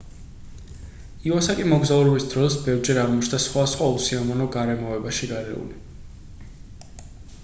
[1.31, 5.79] ივასაკი მოგზაურობის დროს ბევრჯერ აღმოჩნდა სხვადასხვა უსიამოვნო გარემოებაში გარეული